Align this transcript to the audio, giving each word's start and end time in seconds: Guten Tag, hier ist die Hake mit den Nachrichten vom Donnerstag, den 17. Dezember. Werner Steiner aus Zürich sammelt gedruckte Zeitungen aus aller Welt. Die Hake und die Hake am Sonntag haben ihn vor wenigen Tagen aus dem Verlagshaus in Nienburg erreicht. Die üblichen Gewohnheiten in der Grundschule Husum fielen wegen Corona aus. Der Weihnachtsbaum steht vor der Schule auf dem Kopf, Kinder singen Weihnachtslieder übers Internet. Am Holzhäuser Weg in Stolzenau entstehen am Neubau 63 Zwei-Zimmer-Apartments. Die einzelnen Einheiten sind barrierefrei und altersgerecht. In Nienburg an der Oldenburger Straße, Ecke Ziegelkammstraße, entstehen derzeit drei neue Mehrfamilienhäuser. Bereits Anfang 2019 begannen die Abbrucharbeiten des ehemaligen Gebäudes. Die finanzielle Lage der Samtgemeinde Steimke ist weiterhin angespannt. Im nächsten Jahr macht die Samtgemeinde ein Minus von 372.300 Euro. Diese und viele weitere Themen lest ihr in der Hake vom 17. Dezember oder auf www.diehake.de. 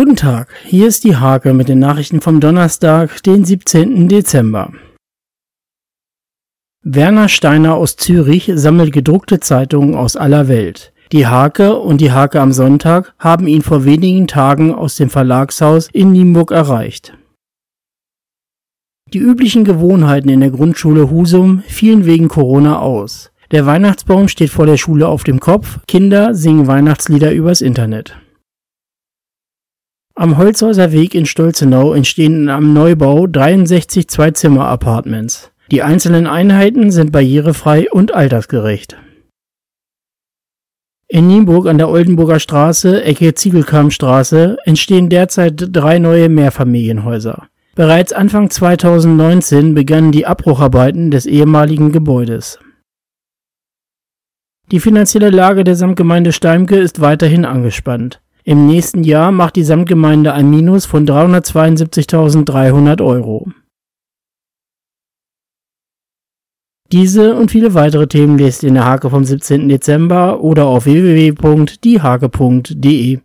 Guten 0.00 0.16
Tag, 0.16 0.48
hier 0.64 0.88
ist 0.88 1.04
die 1.04 1.16
Hake 1.16 1.52
mit 1.52 1.68
den 1.68 1.78
Nachrichten 1.78 2.22
vom 2.22 2.40
Donnerstag, 2.40 3.22
den 3.22 3.44
17. 3.44 4.08
Dezember. 4.08 4.72
Werner 6.82 7.28
Steiner 7.28 7.74
aus 7.74 7.96
Zürich 7.96 8.50
sammelt 8.54 8.94
gedruckte 8.94 9.40
Zeitungen 9.40 9.94
aus 9.94 10.16
aller 10.16 10.48
Welt. 10.48 10.94
Die 11.12 11.26
Hake 11.26 11.76
und 11.76 12.00
die 12.00 12.12
Hake 12.12 12.40
am 12.40 12.52
Sonntag 12.52 13.12
haben 13.18 13.46
ihn 13.46 13.60
vor 13.60 13.84
wenigen 13.84 14.26
Tagen 14.26 14.74
aus 14.74 14.96
dem 14.96 15.10
Verlagshaus 15.10 15.90
in 15.92 16.12
Nienburg 16.12 16.50
erreicht. 16.50 17.12
Die 19.12 19.18
üblichen 19.18 19.64
Gewohnheiten 19.64 20.30
in 20.30 20.40
der 20.40 20.50
Grundschule 20.50 21.10
Husum 21.10 21.62
fielen 21.68 22.06
wegen 22.06 22.28
Corona 22.28 22.78
aus. 22.78 23.32
Der 23.50 23.66
Weihnachtsbaum 23.66 24.28
steht 24.28 24.48
vor 24.48 24.64
der 24.64 24.78
Schule 24.78 25.08
auf 25.08 25.24
dem 25.24 25.40
Kopf, 25.40 25.80
Kinder 25.86 26.34
singen 26.34 26.68
Weihnachtslieder 26.68 27.32
übers 27.32 27.60
Internet. 27.60 28.16
Am 30.20 30.36
Holzhäuser 30.36 30.92
Weg 30.92 31.14
in 31.14 31.24
Stolzenau 31.24 31.94
entstehen 31.94 32.50
am 32.50 32.74
Neubau 32.74 33.26
63 33.26 34.06
Zwei-Zimmer-Apartments. 34.06 35.50
Die 35.70 35.82
einzelnen 35.82 36.26
Einheiten 36.26 36.90
sind 36.90 37.10
barrierefrei 37.10 37.90
und 37.90 38.12
altersgerecht. 38.12 38.98
In 41.08 41.26
Nienburg 41.26 41.66
an 41.66 41.78
der 41.78 41.88
Oldenburger 41.88 42.38
Straße, 42.38 43.02
Ecke 43.02 43.32
Ziegelkammstraße, 43.32 44.58
entstehen 44.66 45.08
derzeit 45.08 45.54
drei 45.56 45.98
neue 45.98 46.28
Mehrfamilienhäuser. 46.28 47.48
Bereits 47.74 48.12
Anfang 48.12 48.50
2019 48.50 49.72
begannen 49.72 50.12
die 50.12 50.26
Abbrucharbeiten 50.26 51.10
des 51.10 51.24
ehemaligen 51.24 51.92
Gebäudes. 51.92 52.58
Die 54.70 54.80
finanzielle 54.80 55.30
Lage 55.30 55.64
der 55.64 55.76
Samtgemeinde 55.76 56.34
Steimke 56.34 56.76
ist 56.76 57.00
weiterhin 57.00 57.46
angespannt. 57.46 58.20
Im 58.50 58.66
nächsten 58.66 59.04
Jahr 59.04 59.30
macht 59.30 59.54
die 59.54 59.62
Samtgemeinde 59.62 60.32
ein 60.32 60.50
Minus 60.50 60.84
von 60.84 61.06
372.300 61.06 63.00
Euro. 63.00 63.46
Diese 66.90 67.36
und 67.36 67.52
viele 67.52 67.74
weitere 67.74 68.08
Themen 68.08 68.38
lest 68.38 68.64
ihr 68.64 68.70
in 68.70 68.74
der 68.74 68.86
Hake 68.86 69.08
vom 69.08 69.22
17. 69.22 69.68
Dezember 69.68 70.40
oder 70.40 70.66
auf 70.66 70.86
www.diehake.de. 70.86 73.18